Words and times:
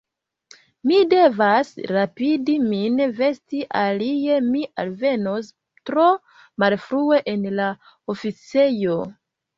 Mi 0.91 0.95
devas 1.09 1.67
rapidi 1.91 2.55
min 2.71 2.97
vesti, 3.19 3.61
alie 3.81 4.39
mi 4.47 4.63
alvenos 4.85 5.53
tro 5.91 6.07
malfrue 6.65 7.21
en 7.35 7.45
la 7.61 7.69
oficejo. 8.17 8.99